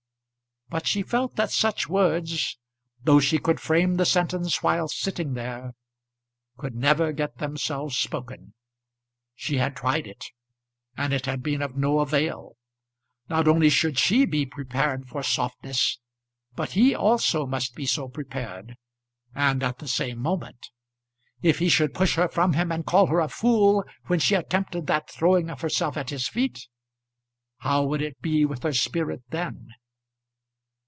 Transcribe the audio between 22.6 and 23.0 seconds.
and